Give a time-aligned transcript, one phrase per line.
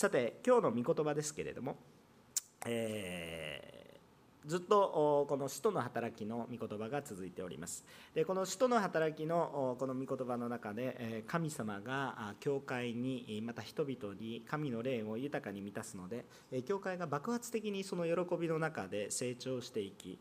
[0.00, 1.76] さて今日の御言葉ですけれども、
[2.64, 3.79] えー
[4.46, 7.84] ずっとこの使徒の働きの御言葉が続いております。
[8.14, 16.24] でこの使徒の働きのこの御言葉の中で神様が教会にまた人々に神の霊を豊かに満たすので
[16.66, 20.18] 教会が爆発的にその喜びの中で成長していき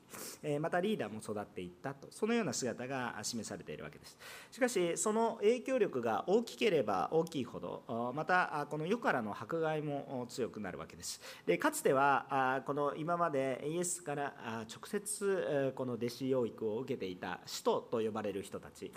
[0.60, 4.18] またリーダーも育っていったとそのような姿が示されているわけです。
[4.52, 11.22] しかしその影響力が大きければ大きいほどまたこの世からの迫害も強くなるわけです。
[11.46, 14.34] でかつてはこの今までイエスから
[14.68, 18.92] 直接この弟子養育を受けていた使徒と呼ばれる人たち。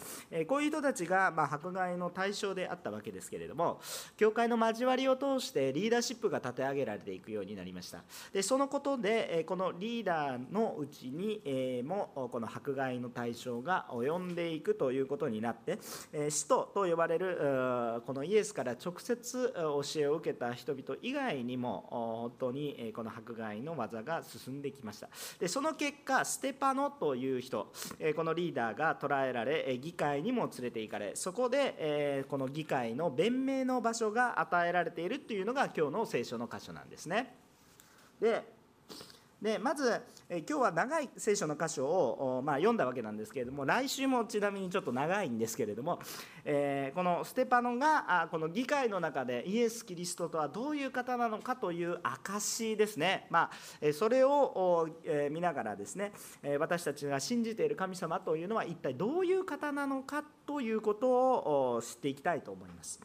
[0.48, 3.80] こういう人たちがま迫害の対象であったわけですけれども
[4.16, 8.02] 教会の交わりを通してリーダーシップが立て上げられていくようになりました。
[8.32, 15.78] でそのことでこのリーダーのうちにもこの迫害の対象が及んでいくということになって
[16.30, 25.01] 使徒と呼ばれるこのイエスから直接教えを受けた人々以外にも本当にこの迫害の技が進んできました。
[25.38, 27.72] でその結果ステパノという人
[28.16, 37.34] このリーダーが捕らえられ議会にも連れて行かれそこでこの議会の弁明の場所が与えられているというのが今日の聖書の箇所なんですね。
[38.20, 40.00] でまず、
[40.34, 45.98] え今日は長い聖書の箇所を、まあ、読んだわけなんですけれども来週もちなみにちょっと長いんですけれども、
[46.46, 63.00] えー、このステパノがあこの議会の中でイエス・キリストとはどういう方なのかという証ですね、まあ、それを、え見ながらですねえ私たちが信じている神様というのは一体どういう方なのかということを知っていきたいと思います。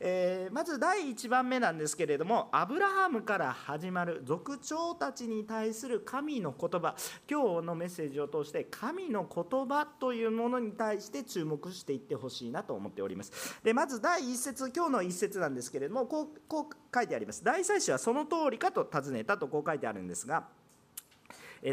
[0.00, 6.96] えー、まず第1番目なんですけれどもアブラハムから始まる族長たちに対する神の言言葉。
[7.30, 13.60] 今日のメッセージを通して神の言葉というものに対して注目していってほしいなと思っております。
[13.62, 17.44] でまず第1節今日の1節なんですけれどもこうこう書いてあります。
[17.44, 20.48] 大祭司はその通りかと尋ねたとこう書いてあるんですが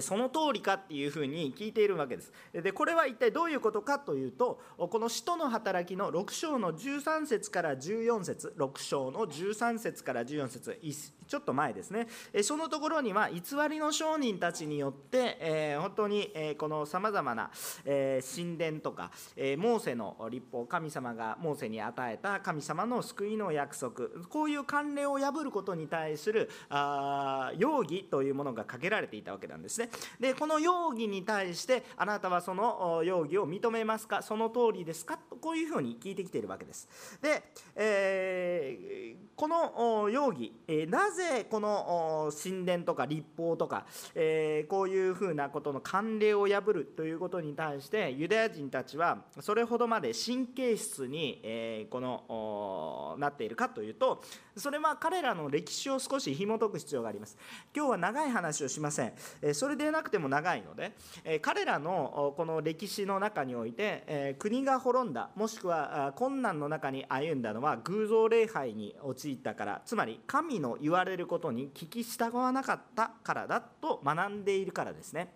[0.01, 2.31] その通りかっていうふうに聞いているわけです。
[2.53, 10.79] でこれは一体どういうことかというとこの使徒の働きの6章の13節から14節6章の13節から14節
[11.27, 12.07] ちょっと前ですね、
[12.41, 17.51] そのところには偽りの商人たちによって、え本当に、えこのさまざまな、
[17.85, 29.89] え神殿とか、えモーセの立法、神様がモーセに与えた神様の救いの約束、こういう慣例を破ることに対するあ容疑というものがかけられていたわけなんですね。
[30.19, 36.87] で、この容疑に対して、あなたはその容疑を認めますか、その通りですか、こういうふうに聞いてきているわけです。
[37.21, 37.43] で、
[37.75, 43.85] えー、この容疑、えなぜぜこの神殿とか立法とか、
[44.15, 54.21] えー、こういうふうなことの慣例を破るということに対してユダヤ人たちはそれほどまで神経質に、えー、このなっているかというと
[54.55, 57.37] それは彼らの歴史を少し紐解く必要があります。
[57.75, 60.91] 今日は長い話をしません、えそれでなくても長いので、
[61.23, 75.33] え彼らのこの歴史の中において、え国が滅んだもしくは困難の中に歩んだのは偶像礼拝に陥ったからつまり神の言われることに聞き従わなかったからだと学んでいるからですね、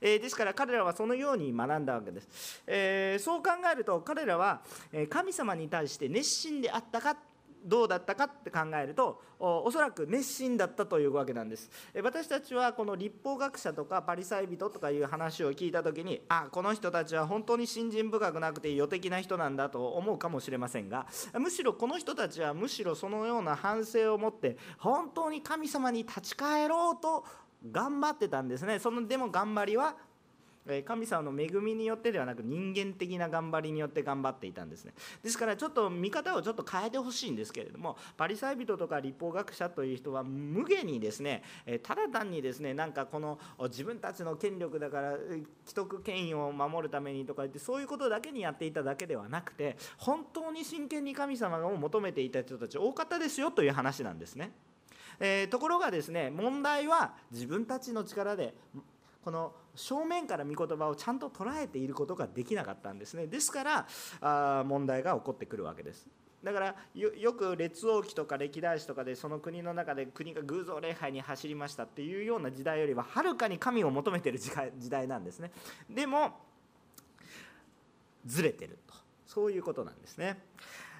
[0.00, 4.62] えですから彼らはそのように学んだわけです、えそう考えると彼らは
[5.08, 7.16] 神様に対して熱心であったか
[7.64, 11.70] どうだったかって考えるとおそらく熱心だったというわけなんです。
[12.02, 27.24] 私たちはこの立法学者とかパリサイ人とかいう話を聞いた時にあこの人たちは本当に信心深くなくて予的な人なんだと思うかもしれませんがむしろこの人たちはむしろそのような反省を持って本当に神様に立ち返ろうと
[27.70, 28.78] 頑張ってたんですね。
[28.78, 29.94] そのでも頑張りは
[30.84, 41.42] 神様の恵みによってではなく人間的な頑張りによって頑張っていたんですねですからちょっと見方をちょっと変えてほしいんですけれどもパリサイ人とか立法学者という人は無下にですね
[41.82, 45.12] ただ単にですねなんかこの自分たちの権力だから
[45.64, 54.52] 既得権威を守るためにとか言ってそういうことだけにやっていただけではなくて本当に真剣に神様を求めていた人たち多かったですよという話なんですね。
[55.22, 58.54] えー、ところがですね問題は自分たちの力で
[59.24, 63.26] この正面から御言葉をちゃんと捉えていることができなかったんですね。
[63.26, 63.86] ですから
[64.20, 66.06] あ問題が起こってくるわけです。
[66.42, 74.50] だからよく列王記とか歴代史とかでその国の中で国が偶像礼拝に走りましたっていうような時代よりははるかに神を求めてる時
[74.88, 75.52] 代なんですね。
[75.90, 76.32] でも
[78.24, 79.00] ずれてると。
[79.30, 80.40] そういうことなんですね、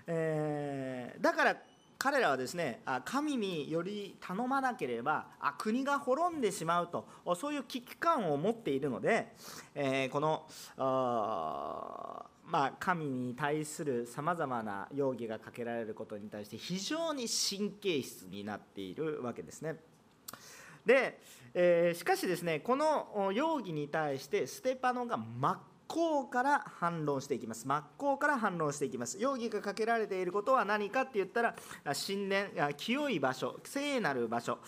[0.06, 1.56] えー、だから
[2.00, 5.26] 彼らはですね神により頼まなければ
[5.58, 7.06] 国が滅んでしまうと
[7.36, 9.34] そういう危機感を持っているので、
[9.74, 10.46] えこの
[12.46, 19.76] ま、神に対するさまざまな容疑がかけられることに対して非常に神経質になっているわけですね。
[20.86, 21.20] で、
[21.52, 25.58] え、しかしですねこの容疑に対してステパノが真っ
[25.90, 27.66] 向から反論していきます。
[27.66, 29.18] 真っ向から反論していきます。
[29.18, 31.54] 容疑がかけられていることは何かって言ったら
[32.06, 34.58] 神殿清い場所聖なる場所。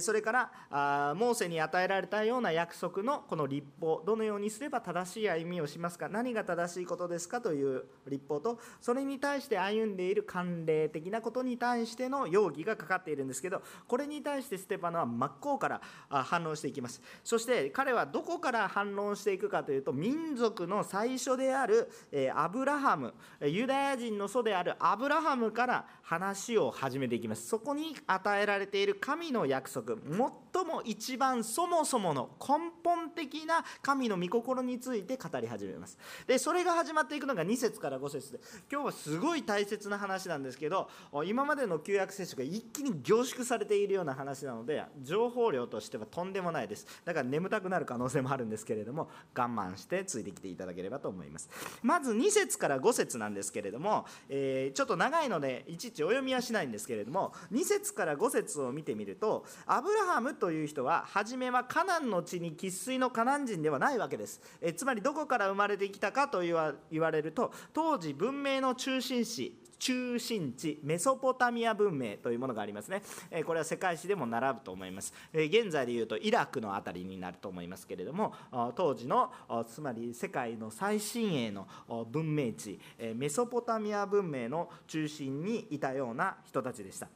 [0.00, 0.32] それか
[0.70, 17.02] らモーセに与えられたような約束のこの立法どのようにすれば正しい歩みをしますか何が正しいことですかという立法とそれに対して歩んでいる慣例的なことに対しての容疑がかかっているんですけどこれに対してステパノは真っ向から反論していきます。
[17.24, 21.90] そして彼はどこから反論していくかというと民族の最初である
[22.34, 27.46] アブラハムユダヤ人の祖であるアブラハムから話を始めていきます。
[27.48, 35.98] そこに与えられている神の約束最も一番そもそもの根本的な神の御心について語り始めます。
[36.26, 38.40] でそれが始まっていくのが2節から5節で
[38.70, 40.90] 今日はすごい大切な話なんですけど
[41.24, 46.86] 今までの旧約聖書が一気に凝縮されているような話なので情報量としてはとんでもないです。
[47.04, 50.57] だから眠たくなる可能性もあるんですけれども我慢してついてきてい。
[50.58, 51.48] ただければと思います。
[51.82, 66.74] まず2節から5節なんですけれども、えー、ちょっと長いのでいちいちお読みはしないんですけれども2節から5節を見てみるとアブラハムという人は初めはカナンの地に生粋のカナン人ではないわけです、えつまりどこから生まれてきたかと言わ
[67.10, 73.02] れると当時文明の中心地中心地メソポタミア文明というものがありますね。
[73.30, 75.12] えこれは世界史でも並ぶと思います。
[75.32, 78.34] え現在でいうとイラクの辺りになると思いますけれども
[78.74, 79.32] 当時の
[79.68, 81.66] つまり世界の最新鋭の
[82.10, 82.78] 文明地
[83.14, 87.08] メソポタミア文明の中心にいたような人たちでした。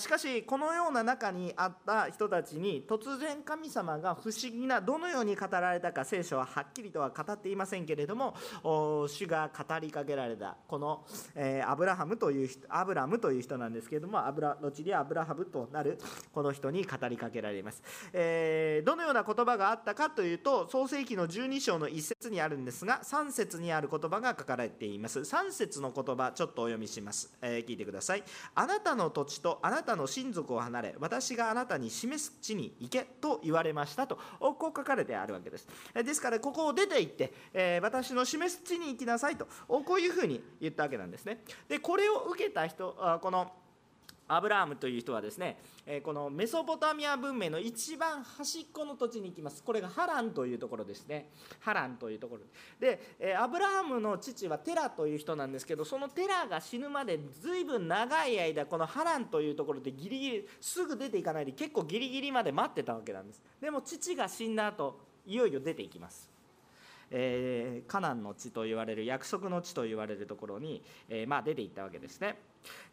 [0.00, 8.34] しかしこのような中にあった人たちに突然神様が不思議などのように語られたか聖書ははっきりとは語っていませんけれども
[9.08, 11.04] 主が語りかけられたこの
[11.66, 15.98] アブラハハムという人アブラムという人なんですけれどもアブラ後にアブラハムとなる
[16.32, 17.82] この人に語りかけられます、
[18.14, 25.20] えー、どのような言葉があったかというと創世紀の12章の1節にあるんですが3節にある言葉が書かれています。
[25.20, 28.24] 3節の言葉ちょっとお読みします、えー、聞いてください。
[28.54, 35.68] あなたの土地とあなたの親族を離れ私があなたに示す地に行けと言われましたとこう書かれてあるわけです。
[35.94, 41.42] ですからここを出て行って、えー、私の示す地に行きなさいとこういうふうに言ったわけなんですね。
[41.68, 43.50] でこれを受けた人この
[44.28, 45.60] アブラハムという人はですね
[46.04, 49.60] このメソポタミア文明の一番端っこの土地に行きます。
[49.64, 51.30] これがハランというところですね。
[51.58, 52.42] ハランというところ。
[52.78, 53.00] で
[53.36, 63.42] アブラハムの父はテラという人なんですけどそのテラが死ぬまで随分長い間このハランというところでギリギリすぐ出ていかないで結構ギリギリまで待ってたわけなんです。
[63.60, 66.29] でも父が死んだ後いよいよ出ていきます。
[67.10, 72.36] えー、カナンの地と言われる約束の地と言われるところに、えー、まあ、出ていったわけですね。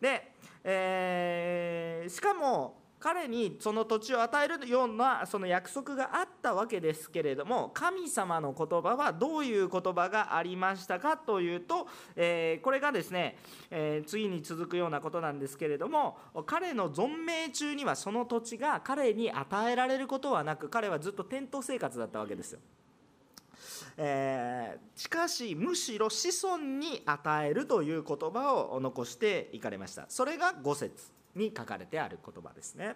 [0.02, 0.32] で、
[0.64, 13.38] えー、しかも彼にその土地を与えるようなその約束があったわけですけれども神様の言葉はどういう言葉がありましたかというと、えー、これがですね、
[13.70, 16.18] えー、次に続くようなことなんですけれども
[16.48, 22.60] 彼の存命中にはその土地が彼に与えられることはなく彼はずっとテント生活だったわけですよ。
[23.98, 30.06] えー、しかしむしろ子孫に与えるという言葉を残していかれました。
[30.10, 32.96] それが5節に書かれてある言葉ですね。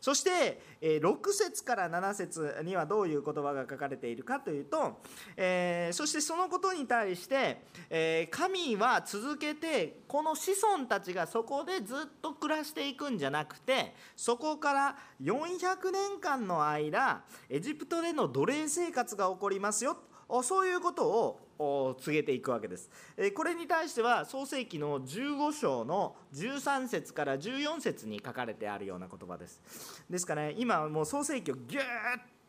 [0.00, 5.00] そしてえ6節から7節にはどういう言葉が書かれているかというと、
[5.36, 19.98] え、そしてそのことに対して、え、神は続けてこの子孫たちがそこでずっと暮らしていくんじゃなくてそこから400年間の間エジプトでの奴隷生活が起こりますよ。
[20.42, 22.90] そういうことを告げていくわけです。
[23.34, 29.60] これに対しては創世紀の15章の13節から14節に書かれてあるような言葉です。
[30.08, 31.86] ですから、ね、今もう創世紀をぎゅーっ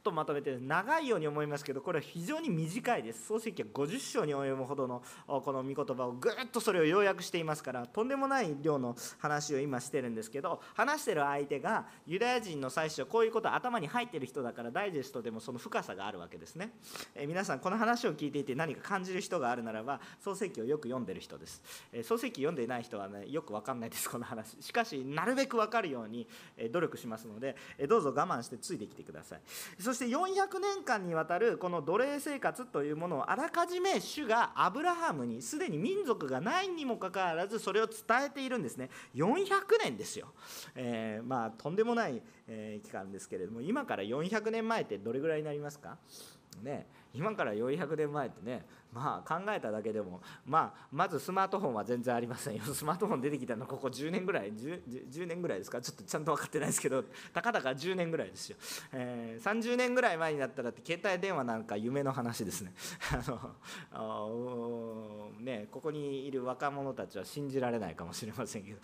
[0.03, 3.27] とまとめて長いように思いますけどこれは非常に短いです。
[3.27, 16.71] 創世記は50章に及ぶほどのこの御言葉をぐっとそれを要約していますからとんでもない量の話を今してるんですけど話してる相手がユダヤ人の最初こういうこと頭に入ってる人だからダイジェストでもその深さがあるわけですね、
[17.15, 24.57] え皆さんこの話を聞いていて何か感じる人があるならば創世記をよく読んでる人です、え創世記読んでいない人はねよく分かんないですこの話。
[24.61, 26.27] しかしなるべく分かるように
[26.71, 27.55] 努力しますので
[27.87, 29.41] どうぞ我慢してついてきてください。
[29.89, 38.91] そして400年間にわたるこの奴隷生活というものをあらかじめ主がアブラハムにすでに民族がないにもかかわらずそれを伝えているんですね。
[39.15, 39.47] 400
[39.83, 40.27] 年ですよ、
[40.75, 45.97] えー、まあとんでもない、え期間ですけれども今から400年前ってどれぐらいになりますか？
[46.61, 52.63] ね今から400年前ってねまあ考えただけでも、まあ、まずスマートフォンは全然ありませんよ。
[52.73, 54.51] スマートフォン出てきたのここ10年ぐらい。
[54.53, 55.81] 10, 10年ぐらいですか？
[55.81, 57.03] ちょっとちゃんと分かってないですけど
[57.33, 58.57] たかだか10年ぐらいですよ、
[58.91, 62.73] えー、30年ぐらい前になったらって携帯電話なんか夢の話ですね。
[63.91, 68.79] あのねここにいる若者たちは信じられないかもしれませんけど。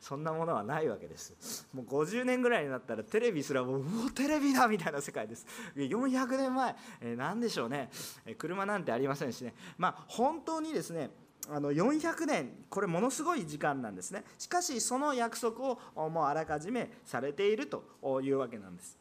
[0.00, 1.66] そんなものはないわけです。
[1.72, 5.46] もう50年ぐらいになったらテレビすらもううテレビだみたいな世界です。
[5.74, 7.90] 400年前、えー、何でしょうね。
[8.38, 9.54] 車なんてありますせんしね。
[9.78, 11.10] まあ本当にですね
[11.48, 14.24] あの400年これものすごい時間なんですね。
[14.38, 15.78] しかしその約束を
[16.10, 17.84] もうあらかじめされていると
[18.22, 18.98] いうわけなんです。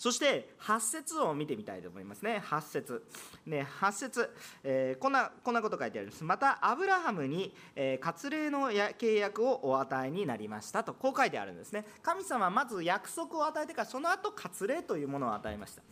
[0.00, 2.42] そして8節を見てみたいと思いますね。
[2.42, 3.04] 8節。
[3.44, 4.30] ね8節、
[4.64, 6.24] えー、こんなこんなこと書いてあります。
[6.24, 10.94] またアブラハムに、えー、割礼の契約をお与えになりましたと。
[10.94, 11.84] こう書いてあるんですね。
[12.02, 15.82] 神様はまず約束を与えてからその後割礼というものを与えました、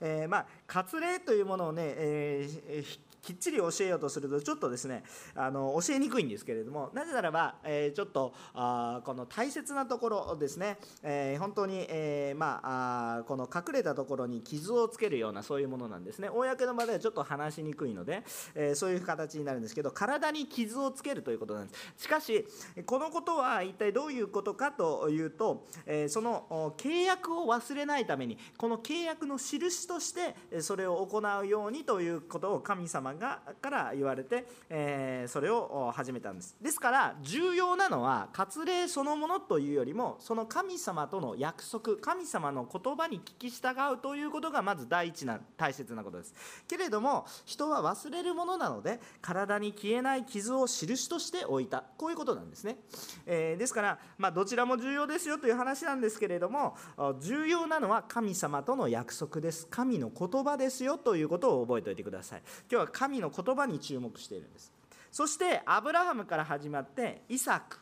[0.00, 5.02] えー、まあ割礼というものをね、えーきっちり教えようとするとちょっとですね
[5.34, 16.28] あの教えにくいんですけれどもなぜならば、えー、ちょっとあこの大切なところですね、えー、本当に、えー、まあこの隠れたところに傷をつけるようなそういうものなんですね。
[16.28, 18.22] 公の場ではちょっと話しにくいので、
[18.54, 22.04] えそういう形になるんですけど体に傷をつけるということなんです。
[22.04, 22.46] しかし
[22.86, 36.56] このことは一体どういうことかというと、えその契約を忘れないためにこの契約の印としてそれを行うようにということを神様がから言われて、えー、それを始めたんです。
[36.60, 46.34] ですから重要なのは割礼そのものというよりもその神様との約束神様の言葉に聞き従うということがまず第一な大切なことです。
[46.66, 51.84] けれども人は忘れるものなので体に消えない傷を印として置いた。
[51.96, 52.78] こういうことなんですね、
[53.26, 56.76] えー、ですから、まあ、どちらも重要ですよという話なんですけれども
[57.20, 59.66] 重要なのは神様との約束です。
[59.66, 62.42] 神の言葉ですよということを覚えておいてください。
[62.70, 64.72] 今日は神の言葉に注目しているんです。
[65.12, 67.78] そしてアブラハムから始まってイサク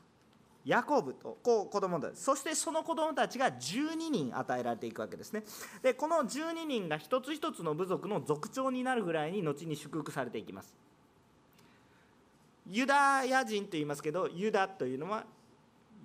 [0.66, 2.18] ヤコブとこう子供たち。
[2.18, 5.42] そしてその子供たちが12人与えられていくわけですね。
[5.82, 10.76] でこの12人が一つ一つの部族の族長になるぐらいに後に祝福されていきます。
[12.68, 15.24] ユダヤ人と言いますけどユダというのは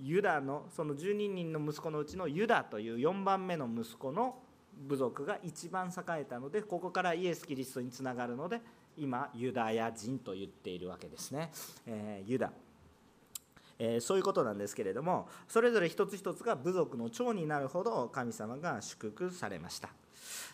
[0.01, 4.35] ユダのその12人の息子のうちのユダという4番目の息子の
[4.87, 8.61] 部族が一番栄えたのでここからイエス・キリストにつながるので
[8.97, 11.51] 今ユダヤ人と言っているわけですね、
[11.85, 12.51] えー、ユダ、
[13.79, 19.89] えー、そういうことなんですけれどもそれぞれ一つ一つが部族の長になるほど神様が祝福されました。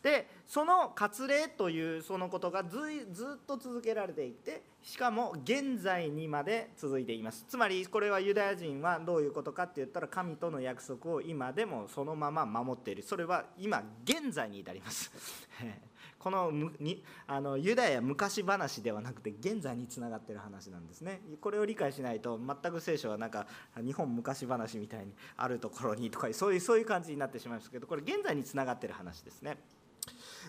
[0.02, 2.78] でその割礼というそのことがず
[3.36, 7.46] っと続けられていてしかも現在にまで続いています。
[7.50, 13.04] つまりこれはユダヤ人はどういうことかって言ったら神との約束を今でもそのまま守っている。
[13.04, 15.12] それは今現在に至ります。
[16.20, 21.22] このにあのユダヤ昔話ではなくて現在につながってる話なんですね。
[21.42, 23.48] これを理解しないと全く聖書はなんか
[23.84, 29.58] 日本昔話みたいにあるところにとかそういうそういう感じになってしまいますけどこれ現在につながってる話ですね。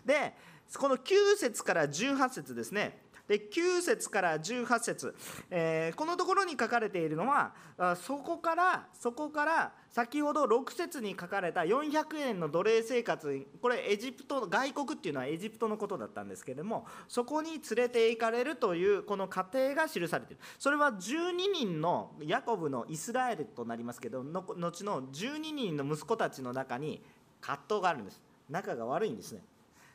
[0.05, 0.35] で
[0.77, 2.99] この9節から18節ですね。
[3.29, 5.15] で9節から18節、
[5.51, 7.53] えー、このところに書かれているのは
[7.97, 20.43] そこからそこから先ほど6節に書かれた400円の奴隷生活これエジプト外国っていうのはエジプトのことだったんですけれどもそこに連れて行かれるというこの過程が記されている。
[20.59, 27.03] それは12人のヤコブのイスラエルとなりますけど後の12人の息子たちの中に
[27.41, 28.23] 葛藤があるんです。
[28.49, 29.43] 仲が悪いんですね。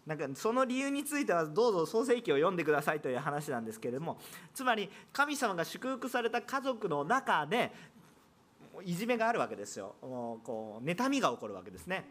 [0.06, 4.18] なんかその理由についてはどうぞ創世記を読んでくださいという話なんですけれども
[4.54, 7.72] つまり神様が祝福された家族の中で
[8.84, 9.96] いじめがあるわけですよ。
[10.02, 12.06] こう妬みが起こるわけですね。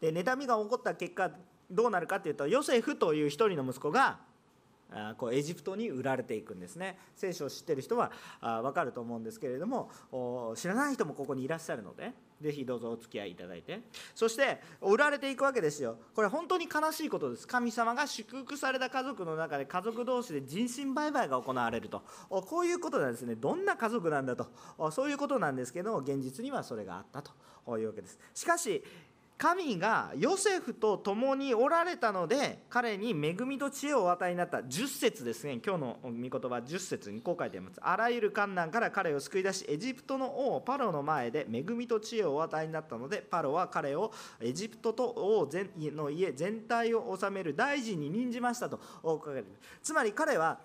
[0.00, 1.30] で妬みが起こった結果
[1.70, 4.18] どうなるかというとヨセフという一人の息子が
[5.18, 6.98] こうエジプトに売られていくんですね。
[7.14, 8.10] 聖書を知ってる人は
[8.40, 9.90] 分かると思うんですけれども
[10.56, 13.80] 知らない人もここにいらっしゃるのでぜひどうぞお付き合いいただいて。
[14.14, 15.98] そして売られていくわけですよ。
[16.14, 17.46] これ本当に悲しいことです。
[17.46, 22.02] 神様が祝福された家族の中で家族同士で人身売買が行われると。
[22.28, 23.34] こういうことなんですね。
[23.34, 24.46] どんな家族なんだと。
[24.90, 27.32] そういうことなんですけど現実にはそれがあったと。
[27.78, 28.18] いうわけです。
[28.34, 28.82] しかし
[29.40, 34.58] 神がヨセフと共におられたので彼に恵みと知恵をお与えになった。
[34.58, 35.60] 10節ですね。
[35.64, 37.80] 今日の御言葉10節にこう書いてあります。
[37.80, 48.78] あらゆる観難から彼を救い出しエジプトの王パロの前で恵みと知恵をお与えになったのでパロは彼をエジプトと王の家全体を治める大臣に任じましたと。
[49.82, 50.60] つまり彼は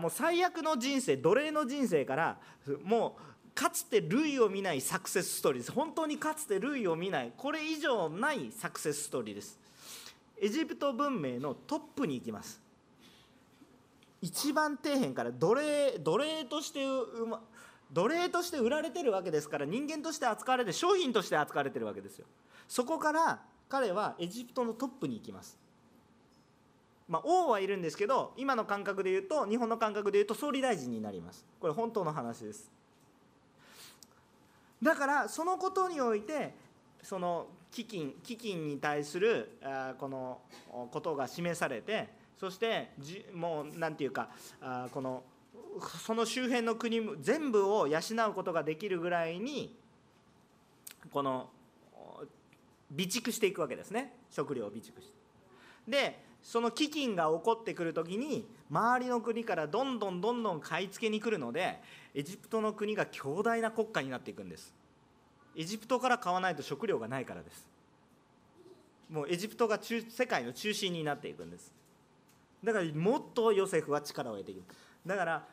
[0.00, 2.38] もう最悪の人生奴隷の人生から
[2.84, 5.72] もうかつて類を見ないサクセスストーリーです。
[5.72, 7.32] 本当にかつて類を見ない。
[7.36, 9.58] これ以上ないサクセスストーリーです。
[10.40, 12.60] エジプト文明のトップに行きます。
[14.20, 17.42] 一番底辺から奴隷奴隷としてうま
[17.92, 22.26] 奴隷として売られてるわけですから人間として扱われて商品として扱われてるわけですよ。
[22.66, 25.58] そこから彼はエジプトのトップに行きます。
[27.06, 31.44] まあ、王はいるんですけど今の感覚で言うと日本の感覚で言うと総理大臣になります。
[31.60, 32.72] これ本当の話です。
[34.84, 36.54] だからそのことにおいて
[37.02, 39.58] その基金基金に対する
[39.98, 40.42] この
[40.92, 44.28] ことが示されてそしてじもう何て言うか
[44.92, 45.22] この
[46.04, 47.98] その周辺の国全部を養
[48.28, 49.74] うことができるぐらいに
[51.10, 51.48] この
[52.90, 54.12] 備蓄していくわけですね。
[54.30, 55.14] 食料を備蓄して。
[55.88, 61.80] でその飢饉が起こってくる時に周りの国からどんどんどんどん買い付けに来るので
[62.14, 64.72] エジプトの国が強大な国家になっていくんです。
[65.56, 67.68] エジプトから買わないと食料がないからです。
[69.10, 71.72] もうエジプトが中世界の中心になっていくんです。
[72.62, 74.62] だからもっとヨセフは力を得ていく。
[75.06, 75.46] だから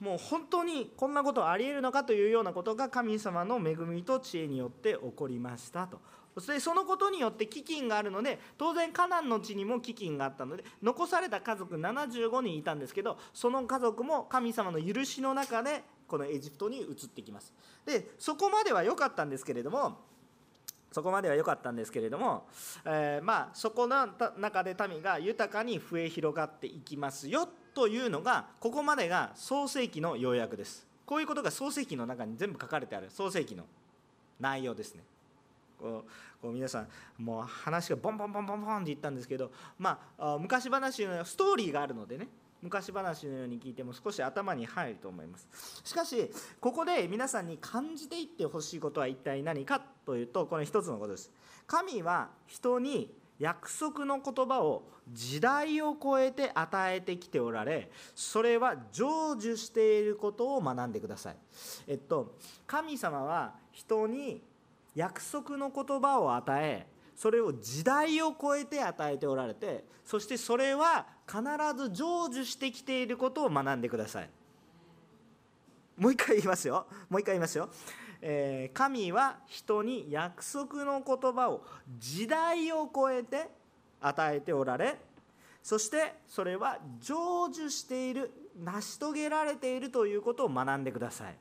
[0.00, 6.00] もう本当にこんなことありえるのかというようなことが神様の恵みと知恵によって起こりましたと。
[6.34, 17.52] そしてそのことによって飢饉があるので当然カナンの地にも飢饉があったので残された家族75人いたんですけどその家族も神様の許しの中でこのエジプトに移ってきます。
[17.84, 19.98] でそこまでは良かったんですけれども
[20.96, 22.46] そこまでは良かったんですけれども、
[22.84, 24.08] えー、まあそこの
[24.38, 30.86] 中で民が豊かに増え広がっていきますよというのがここまでが創世記の要約です。
[31.04, 33.10] こういうことが創世記の中に全部書かれてある。
[33.10, 33.64] 創世記の
[34.40, 35.02] 内容ですね。
[35.78, 36.10] こう
[36.40, 42.28] こう皆さんもう話がボンボンボンボンボンって言ったんですけどまあ昔話のストーリーがあるのでね。
[42.62, 45.48] 昔話のように聞いても少し頭に入ると思います。
[45.84, 51.32] しかしここで皆さんに感じていってほしいことは一体何かというとこの一つのことです。
[51.66, 61.36] 神は人に約束の言葉を時代を超えて与えてきておられそれは成就していることを学んでください。
[61.86, 62.36] えっと
[62.66, 64.42] 神様は人に
[64.94, 71.42] 約束の言葉を与えそれを時代を超えて与えておられてそしてそれは必
[71.76, 74.30] ず成就してきていることを学んでください。
[75.96, 76.86] もう一回言いますよ。
[77.08, 77.70] もう一回言いますよ、
[78.20, 81.64] えー、神は人に約束の言葉を
[81.98, 83.48] 時代を超えて
[84.00, 84.96] 与えておられ
[85.62, 87.14] そしてそれは成
[87.46, 88.30] 就している
[88.62, 91.34] 成し遂げられているということを学んでください。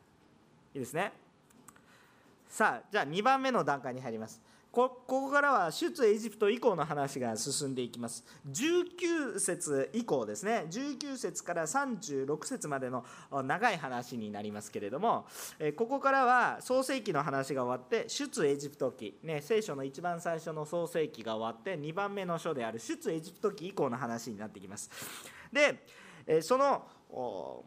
[0.73, 1.11] いいですね。
[2.49, 4.41] さあじゃあ2番目の段階に入ります。
[4.75, 8.25] ここからは出エジプト以降の話が進んでいきます。
[8.51, 10.65] 19節以降ですね。
[10.69, 15.27] 19節から36節までの長い話になりますけれども
[15.77, 24.91] ここからは創世記の話が終わって出エジプト記、ね、聖書の一番最初の創世記が終わって2番目の書である出エジプト記以降の話になってきます。
[25.53, 25.87] で
[26.41, 26.85] その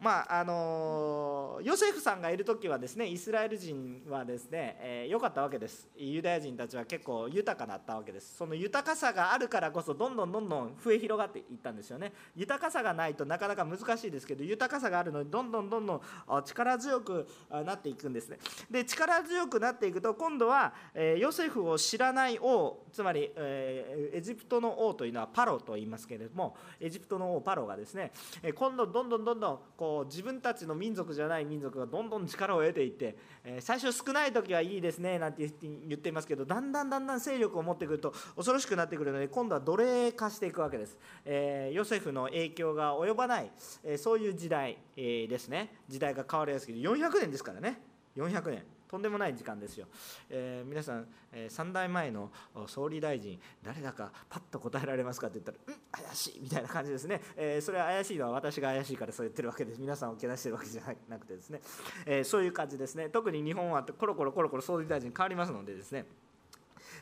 [0.01, 5.87] まああのヨセフさんがいる時はですねイスラエル人はですね、えー、かったわけです。
[5.97, 8.35] ユダヤ人たちは結構豊かだったわけです。
[8.37, 12.13] その豊かさがあるからこそどんどんどんどん増え広がっていったんですよね。
[12.35, 16.01] 豊かさがないとなかなか難しいですけど豊かさがあるのにどんどんどんどん
[16.43, 18.39] 力強くなっていくんですね。
[18.69, 28.11] で力強くなっていくと今度は、えー、ヨセフを知らない王つまり、えー、エジプトの王というのはパロと言いますけれどもエジプトの王パロがですね
[28.55, 43.51] 今度どんどんどんどんどんこう自分たちの民族じゃない民族がどんどん力を得ていって、え最初少ない時はいいですねなんて言っていますけどだんだんだんだん勢力を持ってくると恐ろしくなってくるので今度は奴隷化していくわけです、えー、ヨセフの影響が及ばない、
[43.83, 47.79] えー、そういう時代、えー、ですね時代が変わりやすけど400年ですからね
[48.17, 49.87] 400年とんでもない時間ですよ、
[50.29, 52.31] えー、皆さん、えー、3代前の
[52.67, 61.61] 総理大臣誰だかパッと答えられますかって言ったら「うん怪しい」みたいな感じですね、えー、それは怪しいのは私が怪しいからそう言ってるわけです皆さんをけなしてるわけじゃなくてですね、
[62.05, 63.09] えそういう感じですね。
[63.09, 66.05] 特に日本はコロコロコロコロ総理大臣変わりますのでですね。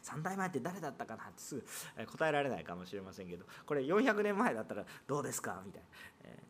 [0.04, 1.66] 3代前って誰だったかなってすぐ
[2.06, 5.88] 答えられないかもしれませんけどこれ400年前だったらどうですかみたいな。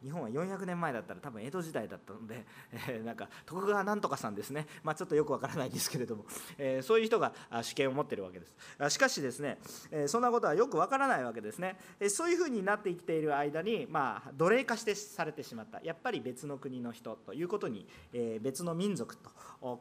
[0.03, 2.45] 日本は400年前だったら多分江戸時代だったので、
[2.87, 6.25] えー、なんか徳川なんとかさんですね、まあ、ちょっとよくわからないんですけれども、
[6.57, 8.55] えー、そういう人が主権を持ってるわけです。
[8.89, 9.57] しかしですね、
[9.91, 15.81] えー、そんなことはよくわからないわけですね、えそういうふうになってきている間に、まあ、奴隷化してされてしまった。
[15.83, 19.29] やっぱり別の国の人ということに、え別の民族と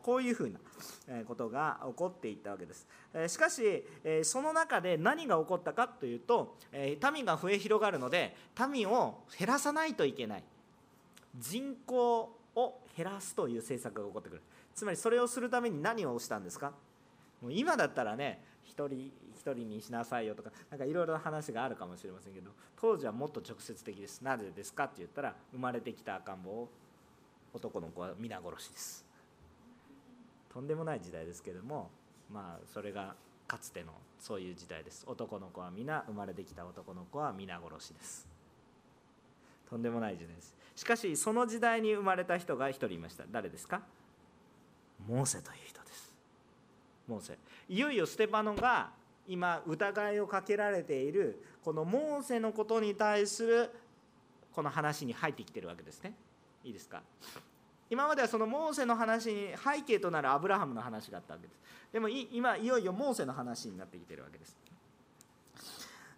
[0.02, 2.87] こういうふうなことが起こっていったわけです。
[3.14, 8.37] えしかし、えその中で何が起こったかというと、え民が増え広がるので、
[8.70, 10.44] 民を減らさないないといけない。
[11.38, 14.42] 人口を減らすという政策が起こってくる。
[14.75, 16.72] つまりそれをするために何をしたんですか？
[17.40, 24.22] もう今だったらね一人一人にしなさいよとかなんかいろいろな話があるかもしれませんけど当時はもっと直接的です。
[24.22, 26.68] なぜですかって言ったら生まれてきた赤ん坊を
[27.55, 29.05] 男の子は皆殺しです。
[30.53, 31.90] とんでもない時代ですけども
[32.33, 33.14] まあそれが
[33.46, 35.05] かつてのそういう時代です。
[35.07, 38.36] 男の子は皆生まれてきた男の子は皆殺しです。
[39.68, 40.55] とんでもない時代です。
[40.74, 43.24] しかしその時代に生まれた人が一人いました。
[43.31, 43.83] 誰ですか？
[45.07, 46.12] モーセという人です。
[47.09, 47.38] モーセ。
[47.68, 48.90] いよいよステパノが
[49.26, 53.70] 今疑いをかけられているこのモーセのことに対する
[54.52, 56.14] この話に入ってきてるわけですね。
[56.62, 57.02] いいですか？
[57.90, 61.61] 今まではそのモーセの話に背景となるアブラハムの話があったわけです。
[61.92, 64.57] でも今いよいよモーセの話になってきてるわけです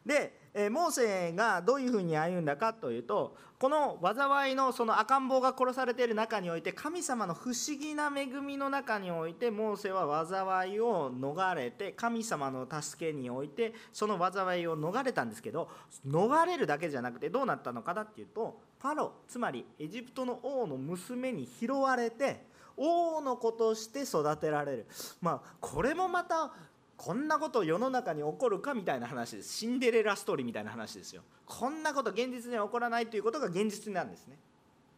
[0.08, 15.68] でえモーセがどういうふうに歩んだかというとこの災いのその赤ん坊が殺されている中において神様の不思議な恵みの中においてモーセは災いを逃れて神様の助けにおいてその災いを逃れたんですけど
[16.08, 22.46] 逃れるだけじゃなくてどうなったのかなっていうとパロつまりエジプトの王の娘に拾われて
[22.78, 24.86] 王の子として育てられる。
[25.20, 26.52] まあこれもまた
[26.98, 29.56] こんなこと世の中に起こるかみたいな話です。
[29.56, 31.22] シンデレラストーリーみたいな話ですよ。
[31.46, 34.36] こんなこと現実には起こらないということが現実なんですね。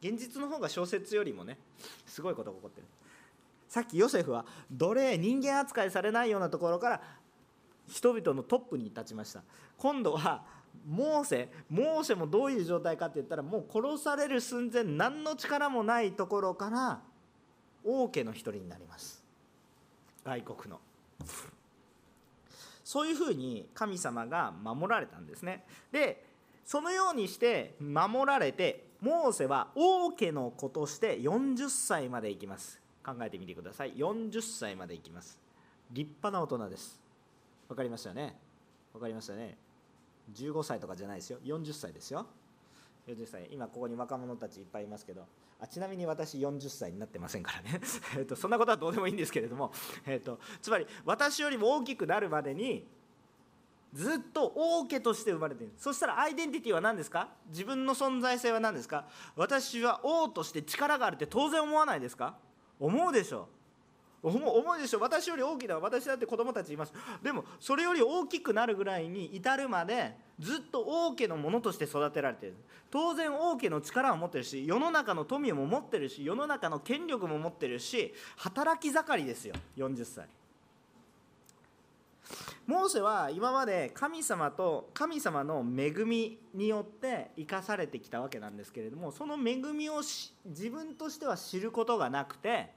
[0.02, 1.58] 現実の方が小説よりもね
[2.06, 2.86] すごいことが起こってる。
[3.68, 7.02] さっきヨセフは奴隷人間扱いされないようなところから
[7.86, 9.42] 人々のトップに立ちました。
[9.76, 10.42] 今度は
[10.88, 17.02] モーセモーセもどういう状態かって言ったらもう殺される寸前何の力もないところから
[17.84, 19.22] 王家の一人になります。
[20.24, 20.80] 外国の。
[22.90, 25.64] そういうふうに神様が守られたんですね。
[25.92, 26.24] で
[26.64, 32.80] そのようにして守られてモーセは王家の子として40歳まで生きます。
[33.06, 33.92] 考えてみてください。
[33.92, 35.38] 40歳まで生きます。
[35.92, 37.00] 立派な大人です。
[37.68, 38.36] 分かりましたよね？
[38.92, 39.56] 分かりましたね
[40.34, 41.38] ？15歳とかじゃないですよ。
[41.44, 42.26] 40歳ですよ。
[43.14, 43.48] 40歳。
[43.50, 45.26] 今ここに若者たちいっぱいいますけど。
[45.60, 47.80] あちなみに私40歳になってませんからね。
[48.18, 49.72] えとそんなことはどうでもいいんですけれども、
[50.06, 52.86] えーと、つまり私よりも大きくなるまでに
[53.92, 55.72] ずっと王家として生まれている。
[55.76, 57.28] そしたらアイデンティティは何ですか？
[57.48, 59.06] 自分の存在性は何ですか？
[59.36, 62.36] 私は王として力があるって当然思わないですか？
[62.78, 63.48] 思うでしょ
[64.22, 64.28] う。
[64.28, 66.92] 思うでしょ私より大きな私だって子供たちいます。
[67.22, 72.54] でもそれより大きくなるぐらいに至るまでずっと王家のものとして育てられてる。
[72.90, 80.26] 当然王家の力を持ってるし世の中の富も持ってるし世の中の権力も持ってるし働き盛りですよ40歳。
[82.66, 90.02] モーセは今まで神様と神様の恵みによって生かされてきたわけなんですけれどもその恵みを
[90.46, 92.70] 自分としては知ることがなくて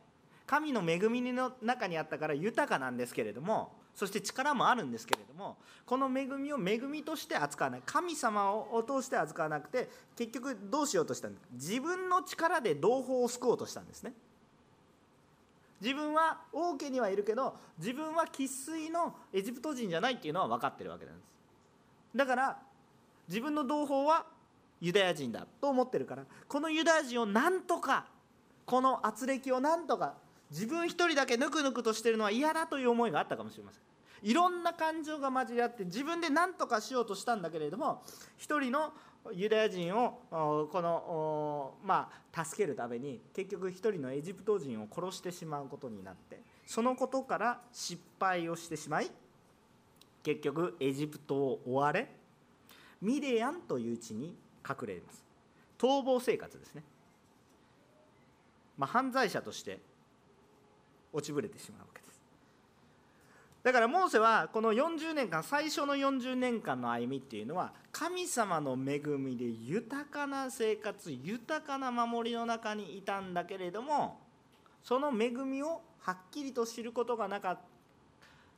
[0.48, 7.84] 神の恵みの中にあったから豊かなんですけれどもそして力もあるんですけれどもこの恵みを恵みとして扱わない。
[7.86, 14.14] 神様を通して扱わなくて結局どうしようとしたんです自分の力で同胞を救おうとしたんですね。
[15.82, 21.34] 自分は王家にはいるけど自分は生粋のエジプト人じゃないっていうのは分かってるわけなんです。
[22.16, 22.58] だから
[23.28, 24.26] 自分の同胞は
[24.80, 28.06] ユダヤ人だと思ってるからこのユダヤ人をなんとか
[28.66, 30.14] この圧力をなんとか
[30.54, 33.82] 自分一人だけぬくぬくとしてるのは嫌だという思いがあったかもしれません。
[34.22, 38.04] いろんな感情が混じり合って自分で何とかしようとしたんだけれども
[38.38, 38.94] 一人の
[39.34, 49.12] ユダヤ人をこのまあ助けるために結局一人のエジプト人を殺してしまうことになってそのことから失敗をしてしまい
[50.24, 52.10] 結局エジプトを追われ
[53.02, 54.36] ミディアンという地に
[54.68, 55.24] 隠れます。
[55.78, 56.84] 逃亡生活ですね、
[58.78, 59.80] まあ、犯罪者として
[61.14, 62.22] 落ちぶれてしまうわけです。
[63.64, 74.20] だからモーセはこの40年間最初の40年間の歩みっていうのは神様の恵みで豊かな生活豊かな守りの中にいたんだけれども
[74.84, 77.58] その恵みをはっきりと知ることがなか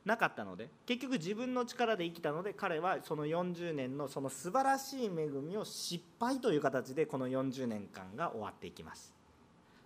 [0.04, 5.10] なかったので結局自分の力で生きたので彼はその40年のその素晴らしい恵
[5.42, 9.15] みを失敗という形でこの40年間が終わっていきます。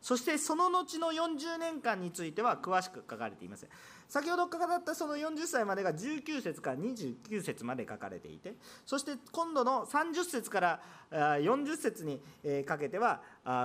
[0.01, 3.71] そしてその後の40年間については詳しく書かれていません。
[4.09, 10.81] 先ほど語ったその40歳までが19節から29節まで書かれていてそして今度の30節から
[11.13, 12.21] 40節に
[12.65, 13.21] かけては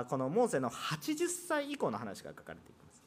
[0.07, 3.03] このモーセの80歳以降の話が書かれています。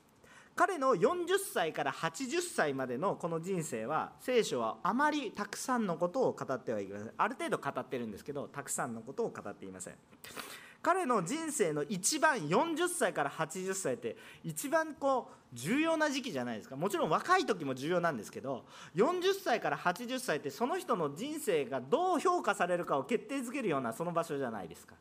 [0.57, 7.13] 彼の40歳から80歳までのこの人生は聖書はあまりたくさんのことを語ってはいけません。
[7.17, 9.95] ある程度語ってるんですけどたくさんのことを語っていません。
[10.81, 16.77] 彼の人生の一番40歳から80歳って一番こう重要な時期じゃないですか。
[16.77, 18.65] もちろん若い時も重要なんですけど
[18.95, 24.95] 40歳から80歳ってその人の人生がどう評価されるかを決定づけるようなその場所じゃないですか。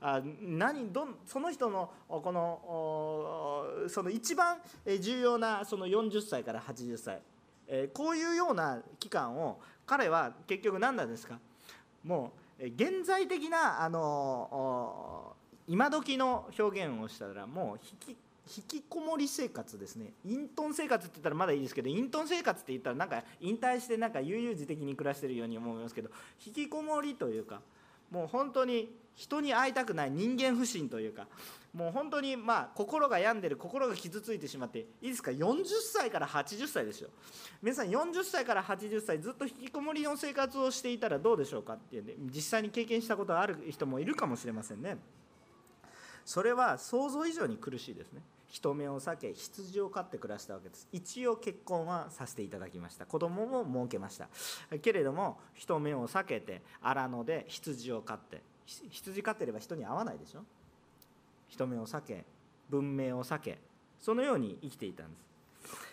[0.00, 4.58] あ何どその人のこのその一番
[5.00, 7.20] 重要なその40歳から80歳
[7.66, 11.38] えこういうような期間を彼は結局何なんですか？
[12.04, 18.18] もう現在的なあの今時の表現をしたらもう引き
[18.56, 20.12] 引きこもり生活ですね。
[20.24, 26.10] 隠遁生活って言ったらまだいいですけど隠遁生活って言ったらなんか引退してなんか悠々自適に暮らしてるように思いますけど
[26.46, 27.60] 引きこもりというか
[28.10, 31.26] もう本当に人に会いたくない人間不信というか
[31.74, 37.10] もう本当にまあ心が病んでる心が傷ついてしまっていいですか？40歳から80歳ですよ。
[37.60, 44.98] 皆さん40歳から80歳ずっと引きこもりの生活をしていたらどうでしょうかっていうね実際に経験したことある人もいるかもしれませんね。
[46.24, 48.22] それは想像以上に苦しいですね。
[48.46, 50.86] 人目を避け羊を飼って暮らしたわけです。
[50.92, 53.04] 一応結婚はさせていただきました。
[53.04, 54.28] 子供も設けました。
[54.80, 60.44] けれども人目を避けて荒野で羊を飼って羊飼ってれば人に会わないでしょ？
[61.48, 62.24] 人目を避け
[62.70, 63.58] 文明を避け
[64.00, 65.24] そのように生きていたんです。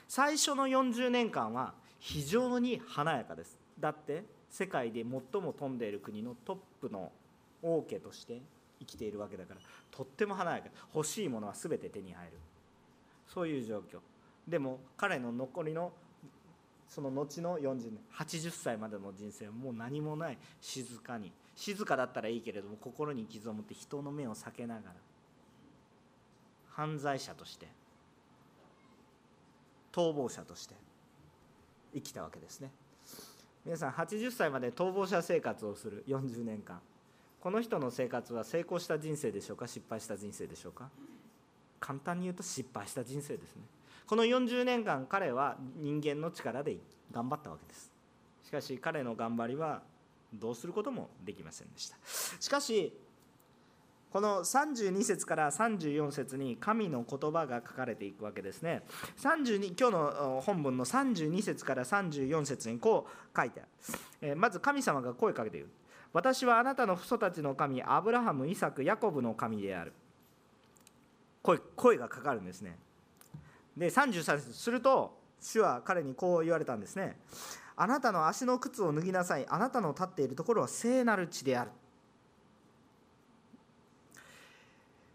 [0.07, 3.57] 最初の40年間は非常に華やかです。
[3.79, 7.11] だって世界で最も飛んでいる国のトップの
[7.61, 8.41] 王家として
[8.79, 10.69] 生きているわけだからとっても華やか。
[10.93, 12.33] 欲しいものは全て手に入る。
[13.27, 13.99] そういう状況。
[14.47, 15.93] でも彼の残りの
[16.89, 20.37] その後の40年80歳までの人生はもう何もない。
[20.59, 21.31] 静かに。
[21.55, 24.95] 静かだったらいいけれども心に傷を持って人の目を避けながら。
[26.75, 27.67] 犯罪者として
[29.91, 30.75] 逃亡者として
[31.93, 32.71] 生きたわけですね。
[33.65, 36.79] 皆さん80歳まで逃亡者生活をする40年間。
[37.41, 39.67] この人の生活は成功した人生でしょうか？
[39.67, 40.89] 失敗した人生でしょうか？
[41.79, 43.63] 簡単に言うと失敗した人生ですね。
[44.07, 46.77] この40年間彼は人間の力で
[47.11, 47.91] 頑張ったわけです。
[48.45, 49.81] しかし彼の頑張りは
[50.33, 51.97] どうすることもできませんでした。
[52.39, 52.93] しかし
[54.11, 58.83] この32節から34節に神の言葉が書かれていくわけですね。
[59.17, 64.35] 32今日の本文の32節から34節にこう書いてある。
[64.35, 65.69] まず神様が声かけている
[66.11, 69.93] 私はあなたの父祖たちの神アブラハムイサクヤコブの神である。
[71.41, 72.77] 声声がかかるんですね。
[73.77, 77.17] で33節すると主は彼にこう言われたんですね。
[77.77, 79.45] あなたの足の靴を脱ぎなさい。
[79.47, 81.71] あなたの立っているところは聖なる地である。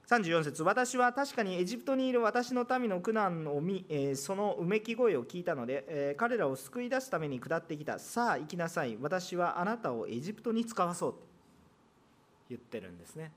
[0.09, 0.63] 34節。
[0.63, 7.99] 私は確かにエジプトにいる私の民の苦難を見、えー、そのうめき声を聞いたので、えー、彼らを救い出すために下ってきた。
[7.99, 8.97] さあ行きなさい。
[9.01, 11.27] 私はあなたをエジプトに使わそうって。
[12.49, 13.33] 言ってるんですね。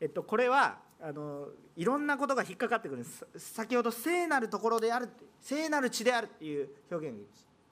[0.00, 3.26] えっとこれはあのいろんなことが引っかかってくるんです。
[3.36, 5.08] 先ほど聖なるところである
[5.40, 7.16] 聖なる地であるっていう表現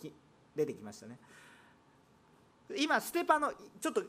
[0.03, 0.11] が
[0.57, 1.18] 出てきましたね。
[2.77, 4.03] 今ステパのちょっと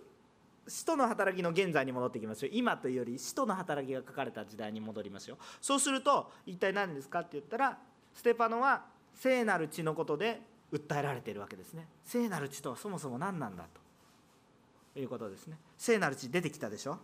[0.68, 2.50] 使徒の働きの現在に戻ってきますよ。
[2.54, 5.38] 今というより使徒の働きが書かれた時代に戻りますよ。
[5.62, 7.78] そうすると一体何ですかって言ったら
[8.14, 10.42] ステパノは聖なる地のことで
[10.74, 11.88] 訴えられているわけですね。
[12.04, 15.00] 聖なる地とはそもそも何なんだと。
[15.00, 15.58] いうことですね。
[15.78, 16.98] 聖なる地出てきたでしょ。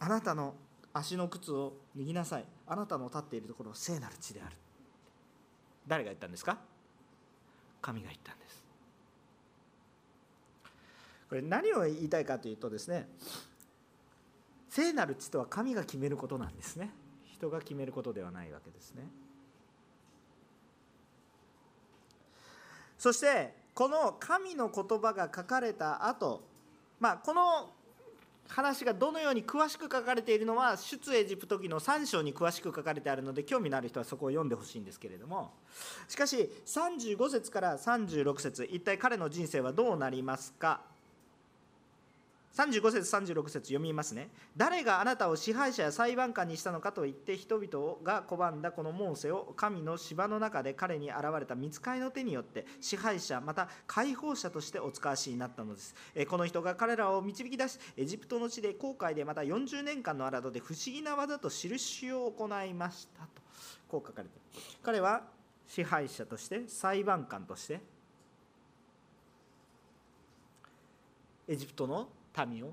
[0.00, 0.54] あなたの
[0.92, 2.44] 足の靴を脱ぎなさい。
[2.66, 4.56] あなたの立っているところは聖なる地である。
[5.86, 6.58] 誰が言ったんですか？
[7.80, 8.59] 神が言ったんです。
[11.30, 13.08] これ何を言いたいかというとですね
[14.68, 16.90] 聖なる地とは神が決めることなんですね。
[17.24, 19.02] 人が決めることではないわけですね。
[22.98, 26.42] そしてこの神の言葉が書かれた後
[27.00, 27.70] まあこの
[28.48, 35.52] 話がどのように詳しく書かれているのは出エジプト記の3章に詳しく書かれてあるので興味のある人はそこを読んでほしいんですけれども。
[36.08, 40.89] しかし35節から36節一体彼の人生はどうなりますか？
[42.56, 44.28] 35節36節読みますね。
[44.56, 55.94] 誰があなたを支配者や裁判官にしたのかと言って人々が拒んだこのモーセを神の芝の中で彼に現れた見つかりの手によって支配者また解放者としてお使わしになったのです。
[56.28, 63.28] この人が彼らを導き出しエジプトの地で航海でまた40年間の荒野で不思議な技と印を行いましたと
[63.88, 64.66] こう書かれている。
[64.82, 65.22] 彼は
[65.68, 67.80] 支配者として裁判官として
[71.46, 72.08] エジプトの
[72.46, 72.72] 民を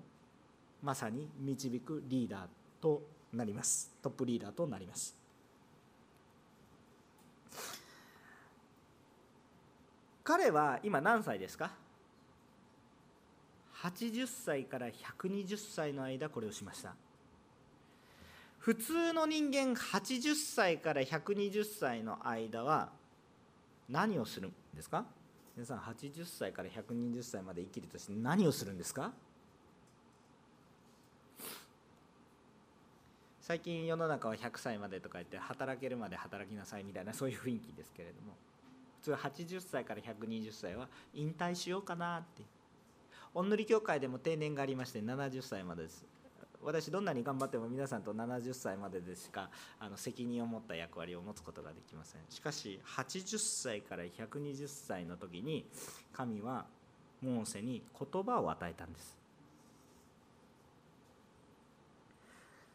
[0.81, 2.47] まさに導くリーダー
[2.81, 3.01] と
[3.33, 3.91] なります。
[4.01, 5.15] トップリーダーとなります。
[10.23, 11.71] 彼は今何歳ですか
[13.81, 16.95] ？80歳から120歳の間これをしました。
[18.59, 22.89] 普通の人間80歳から120歳の間は
[23.87, 25.05] 何をするんですか？
[25.55, 29.13] 皆さん80歳から120歳まで生きるとして何をするんですか？
[33.47, 38.33] 最近世の中は100歳までとか言って働けるまで働きなさいみたいなそういう雰囲気ですけれども。
[38.99, 42.43] 普通80歳から120歳は引退しようかなって。
[43.33, 46.05] おんぬり協会でも定年がありまして70歳までです。
[46.61, 52.21] 私どんなに頑張っても皆さんと70歳まででしかあの責任を持った役割を持つことができません。
[52.29, 55.65] しかし80歳から120歳の時に
[56.11, 56.65] 神は
[57.21, 59.16] モーセに言葉を与えたんです。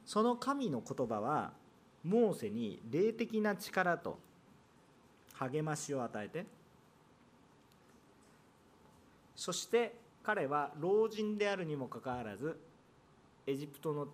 [0.05, 1.53] その神の言葉は
[2.05, 4.19] モーセに霊的な力と
[5.35, 6.47] 励ましを与えて
[9.37, 12.59] そして彼は老人であるにもかかわらず
[13.47, 14.09] エジプトの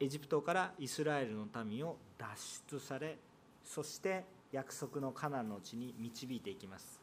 [0.00, 2.26] エジプトからイスラエルの民を脱
[2.70, 3.16] 出され
[3.62, 7.00] そして約束のカナンの地に導いていきます。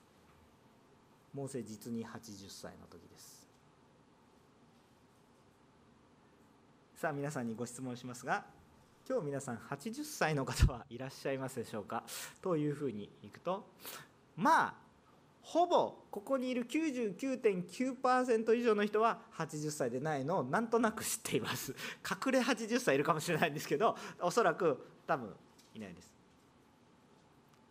[1.34, 3.41] モーセ実に80歳の時です。
[7.02, 8.44] さあ皆さんにご質問しますが
[9.10, 12.04] 今日皆さん80歳の方はいらっしゃいますでしょうか？
[12.44, 13.66] というふうにいくと
[14.38, 14.74] まあ
[15.42, 21.74] ほぼここにいる99.9%以上の人は80歳でないのをなんとなく知っています。
[22.08, 25.34] 隠れ80歳いるかもしれないんですけどおそらく多分
[25.74, 26.14] いないです。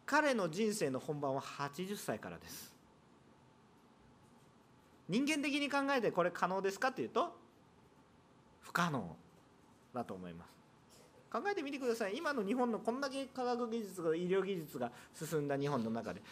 [0.07, 2.75] 彼の人生の本番は80歳からです。
[5.09, 6.91] 人間的に考えてこれ可能ですか？
[6.91, 7.39] というと
[8.71, 9.17] 不可能
[9.93, 10.51] だと思います。
[11.33, 12.17] 考えてみてください。
[12.17, 16.23] 今の日本のこんだけ科学技術が医療技術が進んだ日本の中で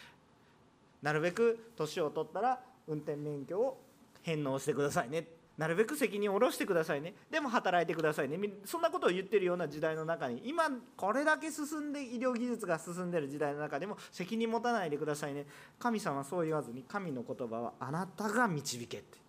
[1.01, 3.81] なるべく年を取ったら運転免許を
[4.21, 5.27] 返納してくださいね。
[5.57, 7.13] なるべく責任を下ろしてくださいね。
[7.29, 8.39] でも働いてくださいね。
[8.63, 15.45] そんなことを言ってるような時代の中に今これだけ進んで医療技術が進んでる時代の中でも責任持たないでくださいね。
[15.77, 19.28] 神様はそう言わずに神の言葉はあなたが導けって。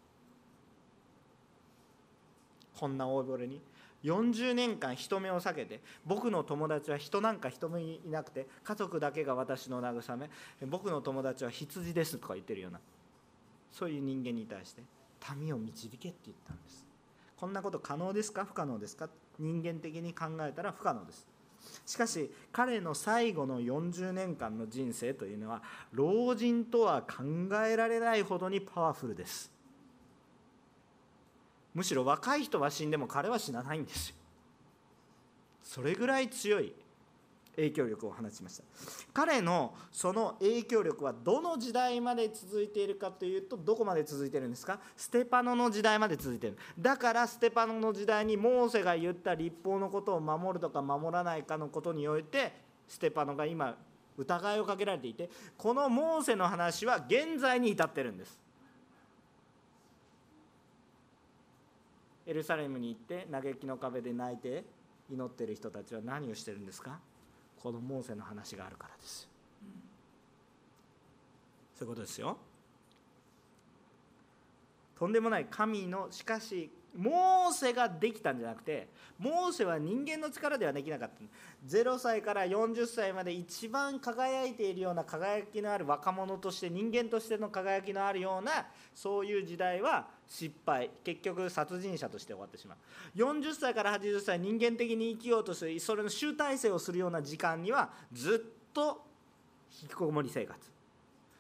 [2.80, 3.60] こんな大ぼれに。
[4.02, 10.30] 40年間人目を避けて僕の友達は人なんか人もいなくて家族だけが私の慰め
[10.66, 12.80] 僕の友達は羊ですとか言ってるような
[13.70, 14.82] そういう人間に対して
[15.36, 16.86] 民を導けって言ったんです。
[17.36, 18.46] こんなこと可能ですか？
[18.46, 19.10] 不可能ですか？
[19.38, 21.26] 人間的に考えたら不可能です。
[21.84, 25.62] しかし彼の最後の40年間の人生というのは
[25.92, 27.22] 老人とは考
[27.66, 29.52] えられないほどにパワフルです。
[31.74, 34.14] むしろ若い人は死んでも彼は死なないんですよ。
[35.62, 36.72] それぐらい強い
[37.56, 38.64] 影響力を放ちました。
[39.12, 44.80] 彼のその影響力はどの時代まで続いているかというとどこまで続いているんですか？
[44.96, 46.56] ステパノの時代まで続いている。
[46.78, 52.52] だからステパノの時代にモーセが言った立法のことを守るとか守らないかのことにおいて
[52.88, 53.76] ステパノが今
[54.16, 58.38] 疑いをかけられていてこのモーセの話は現在に至ってるんです。
[62.30, 64.64] エルサレムに行って嘆きの壁で泣いて
[65.10, 67.00] 祈ってる人たちは何をしてるんですか？
[67.60, 69.28] このモーセの話があるからです。
[71.74, 72.38] そういうことですよ。
[74.96, 81.14] とんでもない神のしかしモーセができたんじゃなくてモーセは人間の力ではできなかった。
[81.68, 90.90] 0歳から40歳まで一番輝いているような輝きのある若者として人間としての輝きのあるようなそういう時代は失敗。
[91.04, 93.18] 結局殺人者として終わってしまう。
[93.18, 99.04] 40歳から80歳人間的に生きようとしてそれの集大成をするような時間にはずっと
[99.82, 100.58] 引きこもり生活。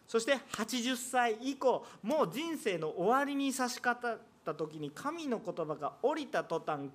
[0.06, 6.90] そして80歳以降もう人生の終わりに差し掛かった時に神の言葉が降りた途端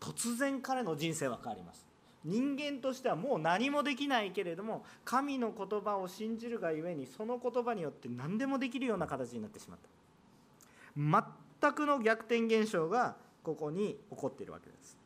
[0.00, 1.86] 突然彼の人生は変わります。
[2.24, 11.24] 人間としてはもう何もできないけれども神の言葉を信じるがゆえにその言葉によって何でもできるような形になってしまった。
[11.60, 14.98] 全くの逆転現象がここに起こっているわけです。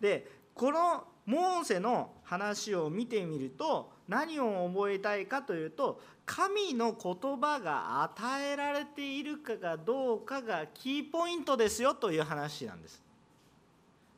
[0.00, 13.02] でこのモーセの話を見てみると何を覚えたいかというと神の言葉が与えられているかがどうかがキーポイントですよという話なんです。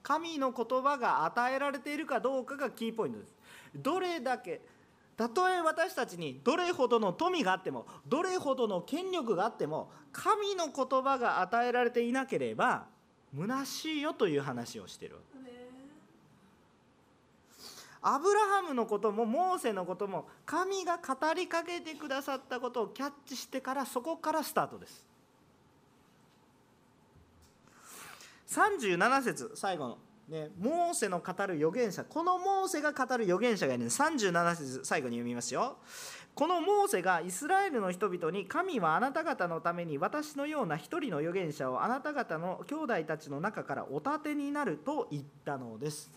[0.02, 3.32] 神の言葉が与えられているかどうかがキーポイントです。
[3.74, 4.60] どれだけ
[5.16, 12.86] たとえ私たちにどれほどの富があってもどれほどの権力があっても神の言葉が与えられていなければ
[13.36, 15.16] 虚しいよという話をしている
[18.06, 25.06] アブラハムのこともモーセのことも神が語りかけてくださったことをキャッチしてからそこからスタートです。
[28.48, 29.98] 37節最後の、
[30.28, 35.78] ね、モーセの語る預言者このモーセが語る預言者がいる37節最後に読みますよ。
[36.34, 46.10] このモーセがイスラエルの人々に神はあなた方のために私のような一人の預言者をあなた方の兄弟たちの中からお立てになると言ったのです。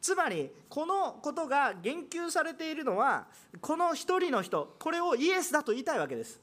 [0.00, 3.26] つまりこのことが言及されているのは
[3.60, 6.40] この一人の人これをイエスだと言いたいわけです。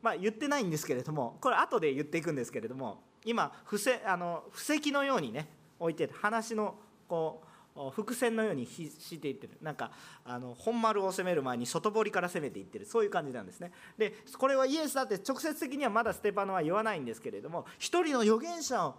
[0.00, 6.74] まあ言ってないんですけれどもこれ後で言っていくんですけれども今布石あの布石のようにね置いて話の
[7.08, 7.42] こ
[7.76, 9.58] う伏線のようにしていってる。
[9.60, 9.90] なんか
[10.24, 12.86] あの本丸を攻める前に外堀から攻めていってる。
[12.86, 13.72] そういう感じなんですね。
[13.98, 18.94] でこれはイエスだって直接的にはまだステパノは言わないんですけれども一人の預言者を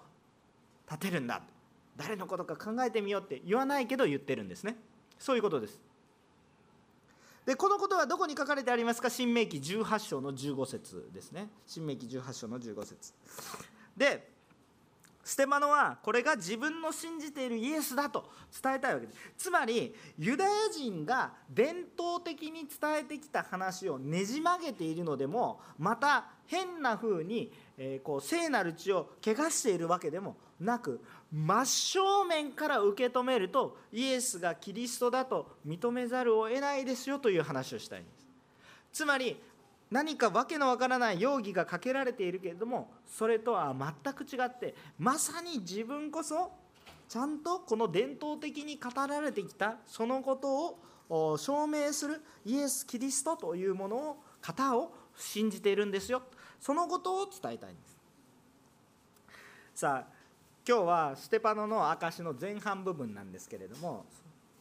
[0.89, 1.41] 立てるんだ。
[1.97, 4.75] 誰のことか考えてみようって言わないけど言ってるんですね。
[5.17, 5.79] そういうことです。
[7.45, 9.09] でこのことはどこに書かれてありますか？
[9.09, 11.49] 新明記18章の15節ですね。
[11.67, 13.13] 新明記18章の15節。
[13.95, 14.35] で
[15.23, 18.29] ステマノはこれが自分の信じているイエスだと
[18.61, 19.19] 伝えたいわけです。
[19.37, 31.01] つまりユダヤ人が伝統的に伝えてきた話をねじ曲げているのでもまた変な風に、えこう聖なる血を汚しているわけでもなく
[31.31, 38.25] 真正面から受け止めるとイエスがキリストだと認めざるを得ないですよという話をしたいんです。
[38.93, 39.37] つまり
[39.91, 46.51] 何かわけのわからない容疑がかけられているけれどもそれとは全く違ってまさに自分こそ
[47.07, 50.77] ちゃんとこの伝統的に語られてきたそのこと
[51.09, 56.23] を証明するイエス・キリストというものを型を信じているんですよ。
[56.59, 57.97] そのことを伝えたいんです。
[59.75, 60.14] さあ
[60.67, 64.03] 今日はステパノの証の前半部分なんですけれども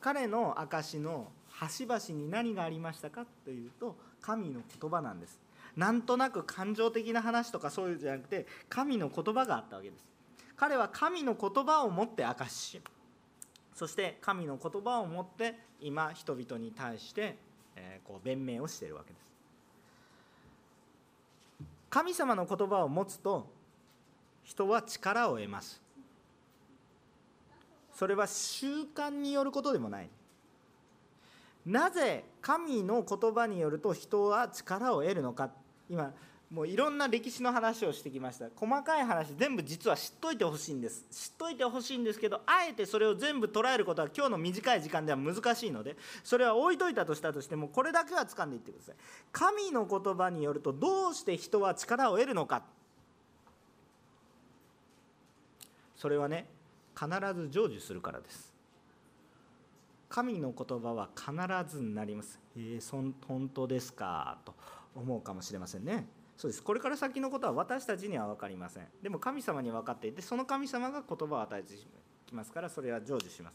[0.01, 5.41] 彼の証の端々に何がありましたかというと神の言葉なんです。
[5.77, 10.05] なんとなく感情的な話とかそういうじゃなくて神の言葉があったわけです。
[10.57, 12.83] 彼は神の言葉を持って証し
[13.75, 17.37] そして神の言葉を持って今人々に対して、
[18.05, 19.25] こう弁明をしているわけです。
[21.91, 23.49] 神様の言葉を持つと
[24.45, 25.84] 人は力を得ます。
[27.95, 30.09] それは習慣によることでもない。
[31.65, 35.51] なぜ神の言葉によると人は力を得るのか。
[35.89, 36.13] 今
[36.51, 38.47] もういろんな歴史の話をしてきました。
[38.55, 41.05] 細かい話全部実は知っといてほしいんです。
[41.11, 48.95] 知っといてほしいんですけどあえてそれを全部捉えることは今日の短い時間では難しいのでそれは置いといたとしたとしてもこれだけは掴んでいってください。
[49.33, 52.63] 神の言葉によるとどうして人は力を得るのか。
[55.97, 56.47] それはね
[56.95, 58.55] 必ず成就するからです
[60.09, 62.39] 神の言葉は必ずになります。
[62.57, 64.39] えー、本当ですか？
[64.45, 64.55] と
[64.95, 66.07] 思うかもしれませんね。
[66.37, 68.85] そうですこれから先のことは私たちには分かりません。
[69.03, 71.75] でも神様に分かっていて、その神様が言葉を与えて
[72.27, 73.55] きますから、それは成就します。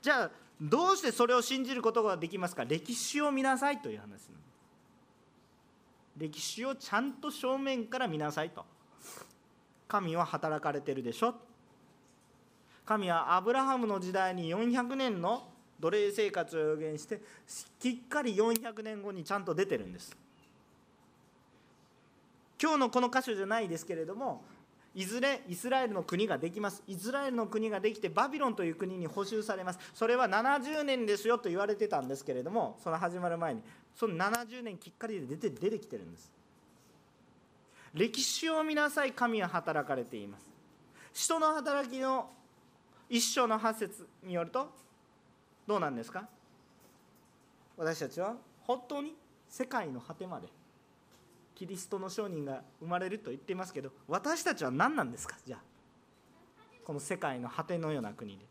[0.00, 2.64] じゃあ、どうしてそれを信じることができますか？
[2.64, 4.30] 歴史を見なさいという話です。
[6.18, 8.64] 歴史をちゃんと正面から見なさいと。
[9.88, 11.34] 神は働かれてるでしょ。
[12.90, 15.44] 神はアブラハムの時代に400年の
[15.78, 17.20] 奴隷生活を予言して
[17.78, 20.16] きっかり400年後にちゃんと出てるんです。
[22.60, 24.42] 今日のこの箇所じゃないですけれども
[24.92, 26.82] いずれイスラエルの国ができます。
[26.88, 29.78] イスラエルの国ができてバビロンという国に補修されます。
[29.94, 33.62] それは70年ですよと言われてたんですけれどもその始まる前に
[33.94, 36.28] その70年きっかりで出て出てきてるんです。
[37.94, 39.12] 歴史を見なさい。
[39.12, 40.48] 神は働かれています。
[41.12, 42.28] 人の働きの
[43.10, 44.70] 一章の八節によると
[45.66, 46.28] どうなんですか？
[47.76, 49.16] 私たちは本当に
[49.48, 50.46] 世界の果てまで
[51.56, 55.36] キリストの商人が生まれると言っていますけど私たちは何なんですか？
[55.44, 55.60] じゃあ
[56.84, 58.44] この世界の果てのような国で。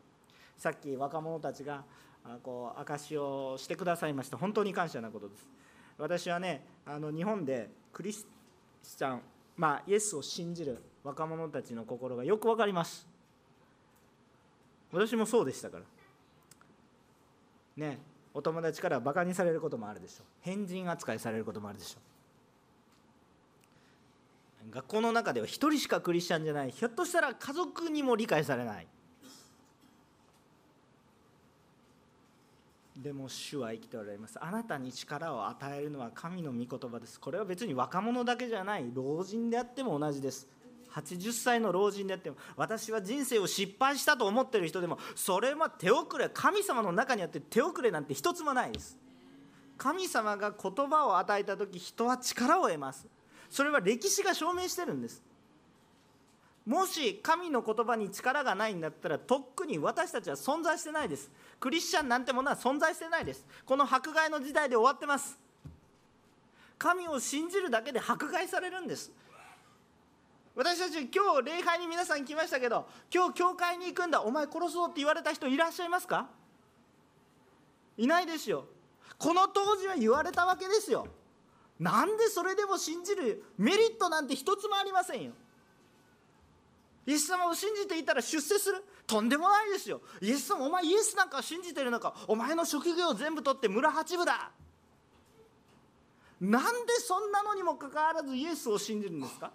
[0.58, 1.86] さっき若者たちが
[2.44, 4.36] こう証しをしてくださいました。
[4.36, 5.48] 本当に感謝なことです。
[5.98, 8.28] 私はねあの日本でクリス
[8.84, 9.22] チャン
[9.56, 13.08] まあイエスを信じる若者たちの心がよく分かります。
[14.92, 15.84] 私もそうでしたから。
[17.78, 18.00] ね
[18.34, 20.26] お友達からバカにされることもあるでしょう。
[20.42, 22.00] 変人扱いされることもあるでしょ
[24.68, 24.72] う。
[24.72, 26.72] 学校の中では1人しかクリスチャンじゃない。
[26.72, 28.88] ひょっとしたら家族にも理解されない。
[33.02, 34.38] でも主は生きておられます。
[34.44, 37.20] あなたに力を与えるのは神の御言葉です。
[37.20, 38.92] これは別に若者だけじゃない。
[38.94, 40.48] 老人であっても同じです。
[40.94, 48.98] 80歳の老人であっても私は人生を失敗したと思ってる人でもそれは手遅れ神様の中にあって手遅れなんて一つもないです。
[49.78, 53.08] 神様が言葉を与えた時人は力を得ます。
[53.50, 55.24] それは歴史が証明してるんです。
[56.66, 61.32] もし神の言葉に力がないんだったらとっくに私たちは存在してないです。
[61.60, 63.46] クリスチャンなんてものは存在してないです。
[63.66, 65.40] この迫害の時代で終わってます。
[66.78, 69.12] 神を信じるだけで迫害されるんです。
[70.60, 72.86] 私たち今日礼拝に皆さん来ましたけど
[73.16, 74.22] 今日教会に行くんだ。
[74.22, 76.28] お前殺そうって言われた人いらっしゃいますか？
[77.98, 78.66] いないですよ。
[79.18, 81.08] この当時は言われたわけですよ。
[81.80, 85.32] なんでそれでも信じるメリットなんて一つもありませんよ。
[87.08, 88.84] イエス様を信じていたら出世する？
[89.08, 90.02] とんでもないですよ。
[90.20, 92.14] イエス様お前イエスなんか信じてるのか？
[92.28, 94.52] お前の職業を全部取って村八部だ。
[96.42, 99.54] なんでそんなのにもかかわらずイエスを信じるんですか？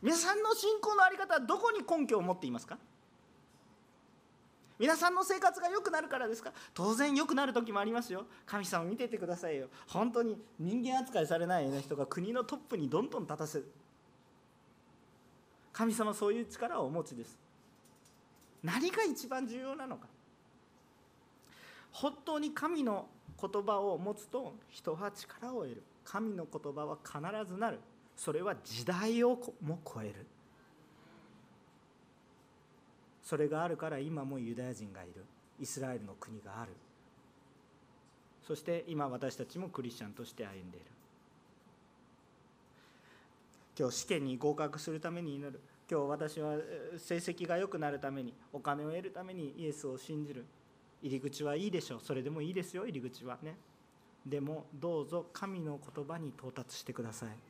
[0.00, 2.78] 皆さんの信仰の在り方はどこに根拠を持っていますか？
[4.78, 6.52] 皆さんの生活が良くなるからですか？
[6.72, 8.26] 当然良くなる時もありますよ。
[8.46, 9.66] 神様見ててくださいよ。
[9.88, 13.68] 本当に人間扱いされないような人が国のトップにどんどん立たせる。
[15.72, 17.36] 神様そういう力をお持ちです。
[18.62, 20.06] 何が一番重要なのか？
[21.90, 23.06] 本当に神の
[23.40, 25.82] 言葉を持つと人は力を得る。
[26.04, 27.18] 神の言葉は必
[27.52, 27.80] ずなる。
[28.18, 30.26] それは時代をも超える。
[33.22, 35.24] それがあるから今もユダヤ人がいる。
[35.60, 36.72] イスラエルの国がある。
[38.44, 40.86] そして今私たちもクリスチャンとして歩んでいる。
[43.78, 45.60] 今日試験に合格するために祈る。
[45.88, 46.56] 今日私は
[46.96, 50.44] 成績が良くなるためにお金を得るためにイエスを信じる。
[51.00, 52.00] 入り口はいいでしょう。
[52.02, 53.54] それでもいいですよ入り口はね。
[54.26, 57.47] でもどうぞ神の言葉に到達してください。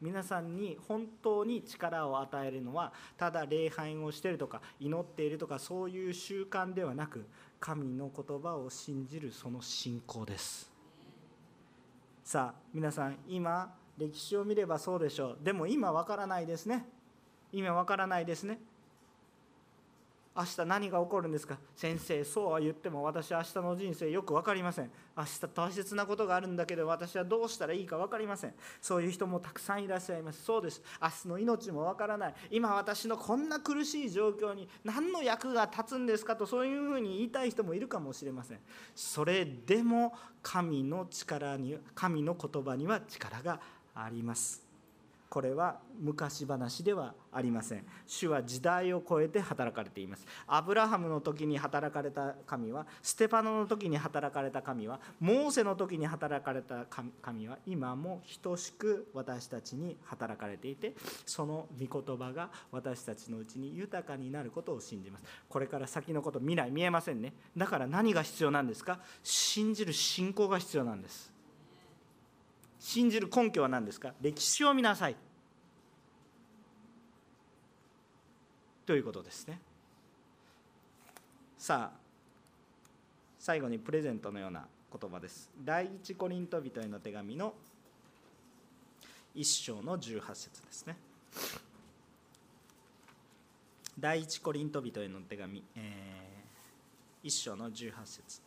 [0.00, 7.26] 皆さんに本当に力を与えるのはただ礼拝をしているとか祈っているとかそういう習慣ではなく
[7.58, 10.70] 神の言葉を信じるその信仰です。
[12.22, 15.38] さあ皆さん今歴史を見ればそうでしょう。
[15.42, 16.86] でも今わからないですね。
[17.52, 18.60] 今わからないですね。
[20.38, 21.58] 明日何が起こるんですか？
[21.74, 24.90] 先生そうは言っても私は明日の人生よく分かりません。
[25.16, 28.54] 明日大切なことがあるんだけど私はどうしたらいいか分かりません。
[28.80, 30.44] そういう人もたくさんいらっしゃいます。
[30.44, 30.80] そうです。
[31.02, 32.34] 明日の命も分からない。
[32.52, 36.36] 今私のこんな苦しい状況に何の役が立つんですか？
[36.36, 38.58] とそういうふうに言いたい人もいるかもしれません。
[38.94, 43.60] それでも神の力に神の言葉には力が
[43.92, 44.67] あります。
[45.28, 47.84] これは昔話ではありません。
[48.06, 50.26] 主は時代を超えて働かれています。
[50.46, 56.86] アブラハムの時に働かれた神はステパノの時に働かれた神はモーセの時に働かれた
[57.20, 60.94] 神は今も等しく私たちに働かれていて
[61.26, 65.24] その御言葉が私たちのうちに豊かになることを信じます。
[65.48, 67.34] これから先のこと未来見えませんね。
[67.56, 69.00] だから何が必要なんですか？
[69.22, 71.36] 信じる信仰が必要なんです。
[72.78, 74.14] 信じる根拠は何ですか？
[74.20, 75.16] 歴史を見なさい。
[78.86, 79.60] ということですね。
[81.58, 81.98] さあ
[83.38, 84.66] 最後にプレゼントのような
[84.98, 85.50] 言葉です。
[85.64, 87.54] 第一コリント人への手紙の
[89.34, 90.96] 1章の18節ですね。
[93.98, 98.40] 第一コリント人への手紙、えー、1章の18節、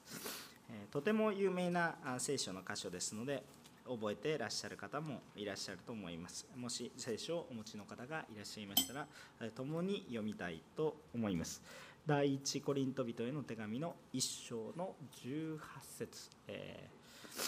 [0.69, 3.43] えー、とても有名な聖書の箇所ですので
[3.88, 6.47] 覚えていらっしゃる方もいらっしゃると思います。
[6.55, 9.07] もし聖書をお持ちの方がいらっしゃいましたら
[9.55, 11.61] 共に読みたいと思います。
[12.05, 15.59] 第一コリント人への手紙の1章の18
[15.97, 17.41] 節、えー、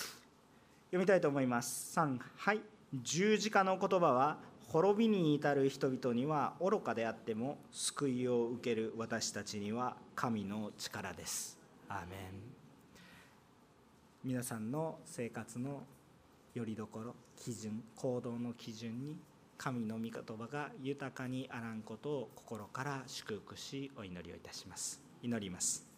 [0.87, 1.97] 読みたいと思います。
[1.99, 2.61] 3はい。
[3.01, 11.57] 十字架の言葉は滅びに至る人々には愚かであっても救いを受ける私たちには神の力です。
[11.89, 12.53] アーメン。
[14.23, 15.83] 皆さんの生活の
[16.53, 19.17] よりどころ基準行動の基準に
[19.57, 25.01] 神の御言葉が豊かにあらんことを心から祝福しお祈りをいたします。
[25.21, 25.92] 祈ります。